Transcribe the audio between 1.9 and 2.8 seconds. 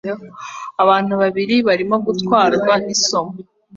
gutwarwa